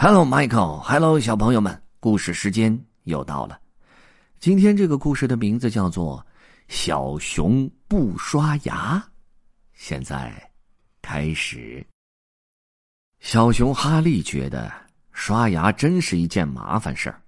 [0.00, 0.78] Hello, Michael.
[0.78, 3.60] Hello，小朋友们，故事时间又到了。
[4.38, 6.24] 今天这个故事的名字叫做
[6.72, 8.94] 《小熊不刷牙》。
[9.72, 10.32] 现在
[11.02, 11.84] 开始。
[13.18, 14.72] 小熊哈利觉得
[15.10, 17.20] 刷牙真是一件麻烦事儿，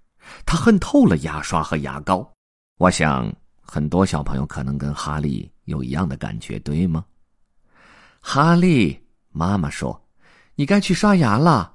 [0.47, 2.33] 他恨透了牙刷和牙膏。
[2.79, 3.29] 我想
[3.61, 7.05] 很多小朋友可能跟哈利有一样的感觉，对吗？
[8.21, 8.97] 哈利，
[9.33, 10.01] 妈妈说
[10.55, 11.75] ：“你该去刷牙了。”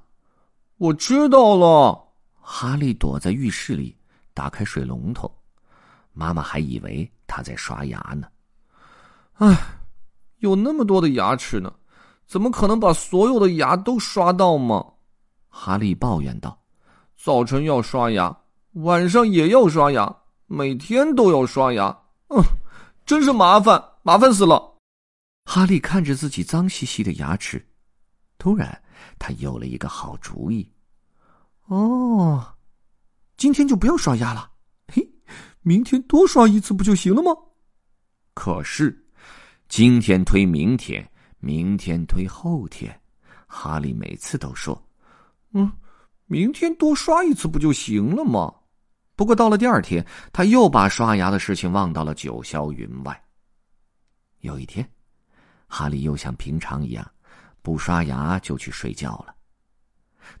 [0.78, 2.02] 我知道了。
[2.40, 3.96] 哈利躲在浴室里，
[4.34, 5.30] 打开水龙头。
[6.12, 8.28] 妈妈还以为他在刷牙呢。
[9.34, 9.56] 唉，
[10.38, 11.72] 有那么多的牙齿呢，
[12.26, 14.84] 怎么可能把所有的牙都刷到吗？
[15.48, 16.58] 哈利抱怨道
[17.16, 18.34] ：“早晨要刷牙，
[18.72, 20.14] 晚上也要刷牙，
[20.46, 21.88] 每天都要刷牙。
[22.28, 22.42] 嗯，
[23.06, 24.74] 真是麻烦，麻烦死了。”
[25.46, 27.66] 哈利看着自己脏兮兮的牙齿，
[28.36, 28.78] 突然。
[29.18, 30.68] 他有了一个好主意，
[31.66, 32.54] 哦，
[33.36, 34.50] 今天就不要刷牙了，
[34.88, 35.08] 嘿，
[35.62, 37.30] 明天多刷一次不就行了吗？
[38.34, 39.06] 可是，
[39.68, 41.08] 今天推明天，
[41.38, 43.00] 明天推后天，
[43.46, 44.80] 哈利每次都说
[45.54, 45.70] ：“嗯，
[46.26, 48.54] 明天多刷一次不就行了吗？”
[49.16, 53.24] 不过到了第二天，他又把刷牙的事情忘到了九霄云外。
[54.40, 54.88] 有一天，
[55.66, 57.10] 哈利又像平常一样。
[57.62, 59.34] 不刷牙就去睡觉了。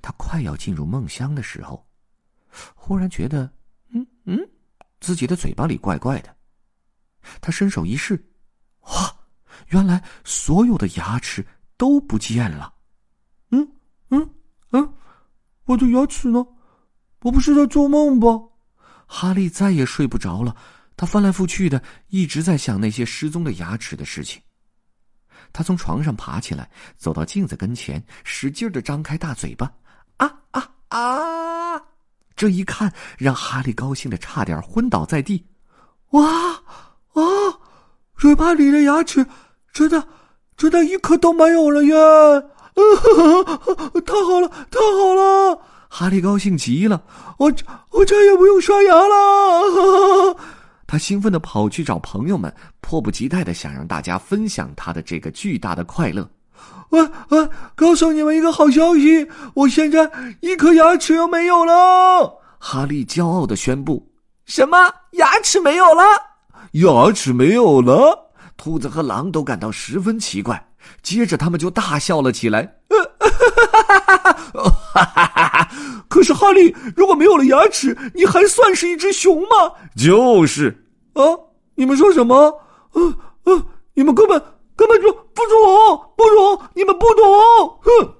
[0.02, 1.86] 他快要进入梦乡的时候，
[2.74, 3.50] 忽然觉得，
[3.90, 4.38] 嗯嗯，
[5.00, 6.36] 自己的嘴巴里怪怪的。
[7.40, 8.14] 他伸手一试，
[8.82, 9.16] 哇，
[9.68, 11.44] 原来所有的牙齿
[11.76, 12.72] 都不见了。
[13.50, 13.68] 嗯
[14.10, 14.30] 嗯
[14.70, 14.94] 嗯，
[15.64, 16.46] 我的牙齿呢？
[17.22, 18.28] 我不是在做梦吧？
[19.06, 20.56] 哈利再也睡不着了。
[20.96, 24.40] 他翻来覆去的，一直在想那些失踪的牙齿的事情。
[25.52, 29.72] 他从床上爬起来，走到镜子跟前，使劲的张开大嘴巴，
[30.18, 31.82] 啊啊啊！
[32.36, 35.46] 这一看让哈利高兴的差点昏倒在地。
[36.10, 36.28] 哇
[37.14, 37.22] 啊！
[38.18, 39.26] 嘴巴里的牙齿
[39.72, 40.06] 真的
[40.56, 41.94] 真的一颗都没有了耶！
[44.04, 45.60] 太好了，太好了！
[45.88, 47.02] 哈利高兴极了，
[47.38, 47.50] 我
[47.90, 50.36] 我再也不用刷牙了。
[50.86, 56.28] 他兴奋的跑去找朋友们，迫不及待的想让大家分享他的这个巨大的快乐。
[56.90, 60.10] 我我告诉你们一个好消息，我现在
[60.40, 62.38] 一颗牙齿都没有了！
[62.58, 64.08] 哈利骄傲的宣布。
[64.44, 64.78] 什么？
[65.12, 66.02] 牙齿没有了？
[66.72, 68.30] 牙齿没有了？
[68.56, 70.68] 兔子和狼都感到十分奇怪，
[71.02, 72.76] 接着他们就大笑了起来。
[76.16, 79.70] 可是哈利，如果没有了牙齿，你还算是一只熊吗？
[79.94, 80.74] 就是
[81.12, 81.22] 啊，
[81.74, 82.58] 你们说什么？
[82.94, 83.62] 嗯嗯，
[83.92, 84.42] 你们根本
[84.74, 87.78] 根本就不懂，不懂，你们不懂！
[87.82, 88.14] 哼！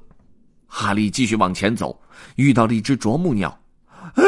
[0.66, 1.98] 哈利继续往前走，
[2.34, 3.58] 遇到了一只啄木鸟。
[4.16, 4.22] 哎，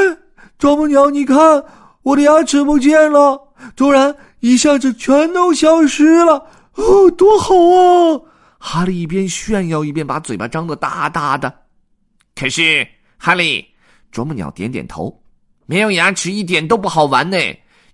[0.59, 1.63] 啄木鸟，你看，
[2.05, 3.39] 我的牙齿不见了，
[3.77, 6.47] 突然一下子全都消失了。
[6.77, 8.21] 哦，多好啊！
[8.59, 11.53] 哈利一边炫耀，一边把嘴巴张得大大的。
[12.35, 13.67] 可是，哈利，
[14.11, 15.21] 啄木鸟点点头，
[15.67, 17.37] 没有牙齿一点都不好玩呢。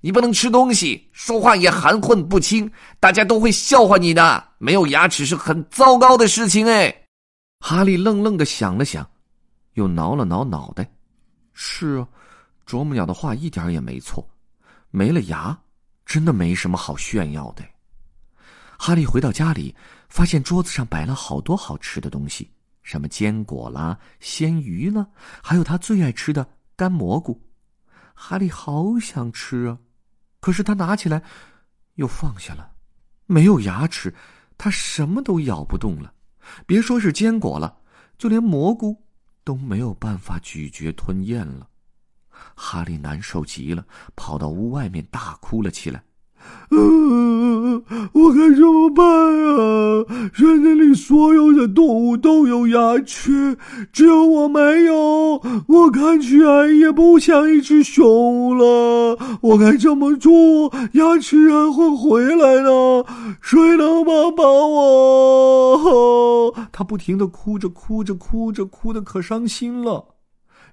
[0.01, 2.71] 你不能吃东西，说话也含混不清，
[3.01, 4.49] 大家都会笑话你的。
[4.59, 6.95] 没有牙齿是很糟糕的事情哎。
[7.61, 9.09] 哈利愣愣的想了想，
[9.73, 10.87] 又挠了挠脑袋。
[11.55, 12.09] 是啊，
[12.67, 14.29] 啄木鸟的话一点也没错，
[14.91, 15.59] 没了牙，
[16.05, 17.65] 真的没什么好炫耀的。
[18.77, 19.75] 哈利回到家里，
[20.11, 22.51] 发现桌子上摆了好多好吃的东西。
[22.85, 25.09] 什么坚果啦、鲜鱼啦？
[25.43, 27.43] 还有他最爱吃的干蘑菇。
[28.15, 29.79] 哈利好想吃啊，
[30.39, 31.21] 可是他拿起来
[31.95, 32.71] 又放下了。
[33.27, 34.15] 没有牙齿，
[34.57, 36.15] 他什么都咬不动了。
[36.67, 37.77] 别说是坚果了，
[38.19, 39.03] 就连蘑菇
[39.43, 41.69] 都没有办法咀嚼吞咽了。
[42.55, 46.05] 哈利难受极了，跑到屋外面大哭了起来。
[46.71, 47.83] 嗯，
[48.13, 50.05] 我该怎么办啊？
[50.35, 53.57] 森林里所有的动物都有牙齿，
[53.93, 55.41] 只有我没有。
[55.69, 59.17] 我看起来也不像一只熊了。
[59.41, 60.33] 我该怎么做，
[60.95, 63.05] 牙齿还会回来呢？
[63.41, 66.55] 谁能帮帮我？
[66.73, 70.05] 他不停的哭着，哭着，哭着，哭的可伤心了。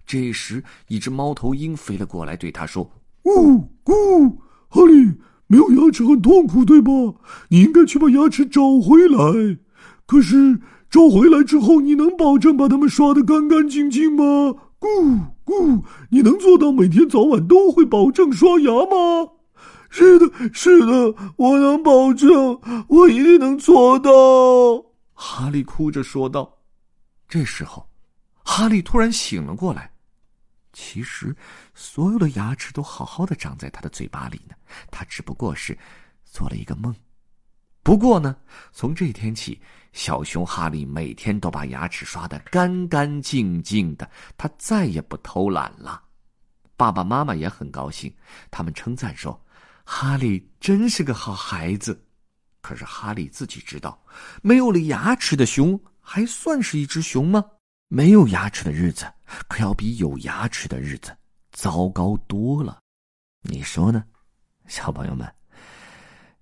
[0.08, 2.90] 这时，一只猫头鹰飞了过来，对他说
[3.26, 5.14] ：“呜咕，哈利。”
[5.52, 6.90] 没有牙齿很痛苦，对吧？
[7.50, 9.58] 你应该去把牙齿找回来。
[10.06, 10.58] 可是
[10.90, 14.24] 找回来之后，你能保证把它们刷得干干净净吗？
[14.80, 19.28] 咕咕，你能做到每天早晚都会保证刷牙吗？
[19.90, 22.58] 是的，是的，我能保证，
[22.88, 24.12] 我一定能做到。
[25.14, 26.50] 哈利哭着说道。
[27.28, 27.86] 这时候，
[28.44, 29.91] 哈利突然醒了过来。
[30.74, 31.36] 其实，
[31.74, 34.56] 所有的牙齿都好好的长在他的嘴巴里呢。
[34.90, 35.78] 他只不过是
[36.26, 36.96] 做了一个梦。
[37.84, 38.36] 不过呢，
[38.72, 39.60] 从这天起，
[39.92, 46.04] 小熊哈利每天都把牙齿刷得干干净净的，他再也不偷懒了。
[46.78, 48.14] 爸爸妈妈也很高兴，
[48.50, 49.44] 他们称赞说
[49.84, 52.06] ：“哈利真是个好孩子。”
[52.62, 54.00] 可是哈利自己知道，
[54.44, 57.44] 没有了牙齿的熊还算是一只熊吗？
[57.94, 59.06] 没有牙齿的日子，
[59.50, 61.14] 可要比有牙齿的日子
[61.52, 62.80] 糟糕多了。
[63.42, 64.06] 你说呢，
[64.66, 65.30] 小朋友们？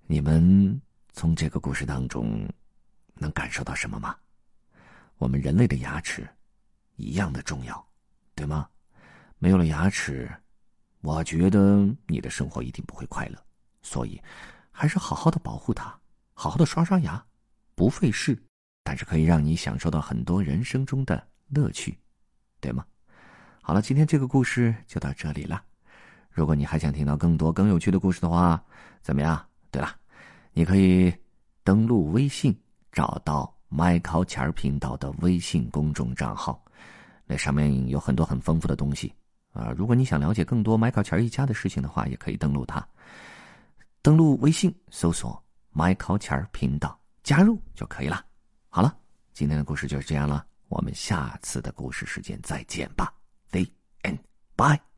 [0.05, 0.79] 你们
[1.11, 2.47] 从这个故事当中
[3.15, 4.15] 能感受到什么吗？
[5.17, 6.29] 我们人类的牙齿
[6.97, 7.83] 一样的重要，
[8.35, 8.69] 对吗？
[9.39, 10.31] 没有了牙齿，
[11.01, 13.43] 我觉得你的生活一定不会快乐。
[13.81, 14.21] 所以，
[14.69, 15.99] 还是好好的保护它。
[16.35, 17.25] 好好的刷刷牙，
[17.73, 18.39] 不费事，
[18.83, 21.97] 但是可以让你享受到很多人生中的乐趣，
[22.59, 22.85] 对吗？
[23.61, 25.63] 好了，今天这个故事就到这里了。
[26.29, 28.63] 如果你还想听到更多更有趣的故事的话，
[29.01, 29.45] 怎么样？
[29.71, 29.95] 对了，
[30.53, 31.13] 你可以
[31.63, 32.55] 登录微信，
[32.91, 36.63] 找到麦考钱儿频道的微信公众账号，
[37.25, 39.13] 那上面有很多很丰富的东西
[39.51, 39.73] 啊。
[39.75, 42.85] 如果你想了解更多麦考钱儿一家的事情的话，也可以登录它。
[44.01, 45.41] 登录微信，搜索。
[45.71, 48.25] 麦考钱儿频道加入就可以了。
[48.69, 48.97] 好了，
[49.33, 53.13] 今天的故事就是这样了，我们下次的故事时间再见吧。
[53.51, 53.65] The
[54.03, 54.19] end.
[54.55, 54.88] Bye.